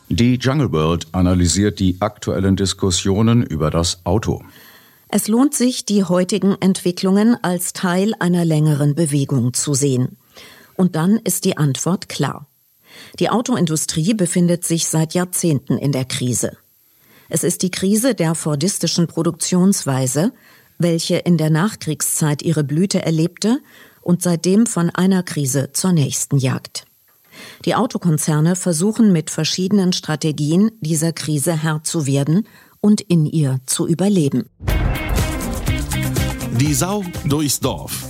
Die 0.10 0.36
Jungle 0.36 0.72
World 0.72 1.08
analysiert 1.12 1.80
die 1.80 1.98
aktuellen 2.00 2.56
Diskussionen 2.56 3.44
über 3.44 3.72
das 3.72 4.06
Auto. 4.06 4.42
Es 5.10 5.28
lohnt 5.28 5.54
sich, 5.54 5.86
die 5.86 6.04
heutigen 6.04 6.56
Entwicklungen 6.60 7.38
als 7.44 7.74
Teil 7.74 8.14
einer 8.20 8.46
längeren 8.46 8.96
Bewegung 8.96 9.54
zu 9.54 9.74
sehen. 9.74 10.18
Und 10.76 10.96
dann 10.96 11.18
ist 11.18 11.46
die 11.46 11.58
Antwort 11.58 12.10
klar. 12.10 12.48
Die 13.20 13.30
Autoindustrie 13.30 14.14
befindet 14.14 14.64
sich 14.64 14.88
seit 14.88 15.14
Jahrzehnten 15.14 15.78
in 15.78 15.92
der 15.92 16.06
Krise. 16.06 16.58
Es 17.30 17.44
ist 17.44 17.62
die 17.62 17.72
Krise 17.72 18.16
der 18.16 18.36
fordistischen 18.36 19.08
Produktionsweise, 19.08 20.32
welche 20.78 21.18
in 21.18 21.38
der 21.38 21.50
Nachkriegszeit 21.50 22.42
ihre 22.42 22.64
Blüte 22.64 23.02
erlebte 23.02 23.60
und 24.02 24.22
seitdem 24.22 24.66
von 24.66 24.90
einer 24.90 25.24
Krise 25.24 25.72
zur 25.74 25.92
nächsten 25.92 26.38
jagt. 26.38 26.86
Die 27.66 27.76
Autokonzerne 27.76 28.56
versuchen 28.56 29.12
mit 29.12 29.30
verschiedenen 29.30 29.94
Strategien 29.94 30.72
dieser 30.82 31.14
Krise 31.14 31.54
Herr 31.54 31.84
zu 31.84 32.06
werden 32.06 32.48
und 32.82 33.02
in 33.02 33.26
ihr 33.26 33.60
zu 33.66 33.88
überleben. 33.88 34.50
Die 36.60 36.74
Sau 36.74 37.04
durchs 37.26 37.60
Dorf. 37.60 38.06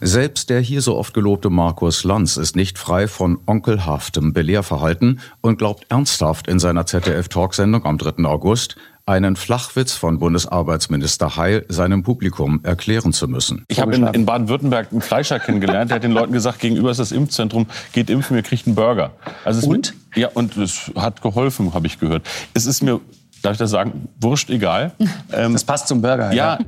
Selbst 0.00 0.50
der 0.50 0.60
hier 0.60 0.82
so 0.82 0.96
oft 0.96 1.14
gelobte 1.14 1.48
Markus 1.48 2.04
Lanz 2.04 2.36
ist 2.36 2.54
nicht 2.54 2.78
frei 2.78 3.08
von 3.08 3.38
onkelhaftem 3.46 4.34
Belehrverhalten 4.34 5.20
und 5.40 5.58
glaubt 5.58 5.86
ernsthaft 5.88 6.48
in 6.48 6.58
seiner 6.58 6.84
ZDF-Talksendung 6.84 7.86
am 7.86 7.96
3. 7.96 8.24
August, 8.24 8.76
einen 9.06 9.36
Flachwitz 9.36 9.92
von 9.92 10.18
Bundesarbeitsminister 10.18 11.36
Heil 11.36 11.64
seinem 11.68 12.02
Publikum 12.02 12.60
erklären 12.64 13.12
zu 13.12 13.28
müssen. 13.28 13.64
Ich 13.68 13.80
habe 13.80 13.94
in, 13.94 14.04
in 14.08 14.26
Baden-Württemberg 14.26 14.90
einen 14.90 15.00
Fleischer 15.00 15.38
kennengelernt, 15.38 15.90
der 15.90 15.96
hat 15.96 16.02
den 16.02 16.10
Leuten 16.10 16.32
gesagt, 16.32 16.58
gegenüber 16.58 16.90
ist 16.90 16.98
das 16.98 17.12
Impfzentrum, 17.12 17.66
geht 17.92 18.10
impfen, 18.10 18.36
ihr 18.36 18.42
kriegt 18.42 18.66
einen 18.66 18.74
Burger. 18.74 19.12
Also 19.44 19.60
es 19.60 19.66
Und? 19.66 19.94
Mit, 19.94 20.16
ja, 20.16 20.28
und 20.34 20.56
es 20.56 20.90
hat 20.96 21.22
geholfen, 21.22 21.72
habe 21.72 21.86
ich 21.86 22.00
gehört. 22.00 22.26
Es 22.52 22.66
ist 22.66 22.82
mir, 22.82 23.00
darf 23.42 23.52
ich 23.52 23.58
das 23.58 23.70
sagen, 23.70 24.08
wurscht 24.20 24.50
egal. 24.50 24.92
Ähm, 25.32 25.52
Das 25.52 25.64
passt 25.64 25.88
zum 25.88 26.02
Burger. 26.02 26.32
ja, 26.32 26.58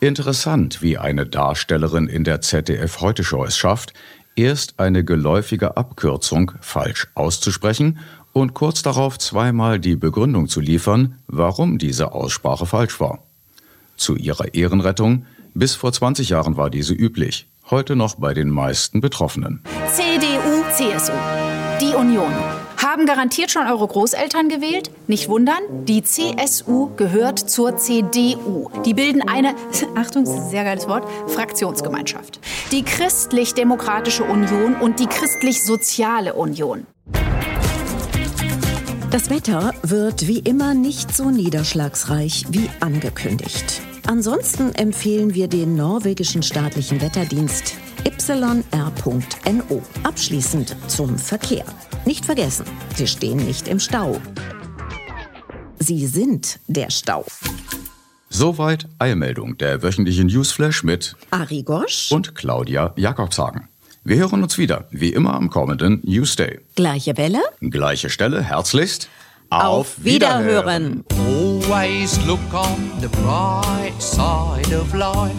Interessant, 0.00 0.80
wie 0.80 0.96
eine 0.98 1.26
Darstellerin 1.26 2.06
in 2.06 2.22
der 2.22 2.40
ZDF 2.40 3.00
Heute 3.00 3.24
Show 3.24 3.44
es 3.44 3.56
schafft, 3.56 3.94
erst 4.36 4.78
eine 4.78 5.04
geläufige 5.04 5.76
Abkürzung 5.76 6.52
falsch 6.60 7.08
auszusprechen 7.14 7.98
und 8.32 8.54
kurz 8.54 8.82
darauf 8.82 9.18
zweimal 9.18 9.80
die 9.80 9.96
Begründung 9.96 10.48
zu 10.48 10.60
liefern, 10.60 11.18
warum 11.26 11.78
diese 11.78 12.12
Aussprache 12.12 12.66
falsch 12.66 13.00
war. 13.00 13.24
Zu 13.96 14.16
ihrer 14.16 14.54
Ehrenrettung, 14.54 15.26
bis 15.54 15.74
vor 15.74 15.92
20 15.92 16.28
Jahren 16.28 16.56
war 16.56 16.70
diese 16.70 16.94
üblich, 16.94 17.48
heute 17.70 17.96
noch 17.96 18.14
bei 18.16 18.34
den 18.34 18.48
meisten 18.48 19.00
Betroffenen. 19.00 19.62
CDU, 19.92 20.64
CSU. 20.72 21.12
Die 21.80 21.94
Union. 21.94 22.32
Haben 22.76 23.06
garantiert 23.06 23.50
schon 23.50 23.66
eure 23.66 23.86
Großeltern 23.86 24.48
gewählt? 24.48 24.90
Nicht 25.08 25.28
wundern, 25.28 25.62
die 25.84 26.02
CSU 26.02 26.90
gehört 26.96 27.38
zur 27.38 27.76
CDU. 27.76 28.70
Die 28.84 28.94
bilden 28.94 29.22
eine, 29.28 29.54
Achtung, 29.96 30.26
sehr 30.26 30.64
geiles 30.64 30.88
Wort, 30.88 31.04
Fraktionsgemeinschaft. 31.28 32.40
Die 32.70 32.82
Christlich-Demokratische 32.82 34.24
Union 34.24 34.76
und 34.76 35.00
die 35.00 35.06
Christlich-Soziale 35.06 36.34
Union. 36.34 36.86
Das 39.10 39.30
Wetter 39.30 39.72
wird 39.82 40.28
wie 40.28 40.40
immer 40.40 40.74
nicht 40.74 41.16
so 41.16 41.30
niederschlagsreich 41.30 42.44
wie 42.50 42.68
angekündigt. 42.80 43.80
Ansonsten 44.06 44.74
empfehlen 44.74 45.32
wir 45.32 45.48
den 45.48 45.76
norwegischen 45.76 46.42
staatlichen 46.42 47.00
Wetterdienst 47.00 47.74
yr.no. 48.04 49.82
Abschließend 50.02 50.76
zum 50.88 51.16
Verkehr. 51.16 51.64
Nicht 52.04 52.26
vergessen, 52.26 52.66
Sie 52.96 53.06
stehen 53.06 53.38
nicht 53.38 53.66
im 53.68 53.80
Stau. 53.80 54.20
Sie 55.78 56.06
sind 56.06 56.60
der 56.66 56.90
Stau. 56.90 57.24
Soweit 58.28 58.88
Eilmeldung, 58.98 59.56
der 59.56 59.82
wöchentliche 59.82 60.24
Newsflash 60.24 60.84
mit 60.84 61.16
Ari 61.30 61.62
Gosch, 61.62 62.12
und 62.12 62.34
Claudia 62.34 62.92
Jakobshagen. 62.96 63.68
Wir 64.08 64.16
hören 64.16 64.42
uns 64.42 64.56
wieder, 64.56 64.86
wie 64.90 65.10
immer 65.10 65.34
am 65.34 65.50
kommenden 65.50 66.00
Newsday. 66.02 66.60
gleiche 66.76 67.18
Welle, 67.18 67.42
Gleiche 67.60 68.08
Stelle, 68.08 68.42
herzlichst. 68.42 69.10
auf 69.50 70.02
Wiederhören. 70.02 71.04
Always 71.10 72.18
look 72.26 72.40
on 72.54 72.90
the 73.02 73.08
bright 73.08 74.00
side 74.00 74.74
of 74.74 74.94
life. 74.94 75.34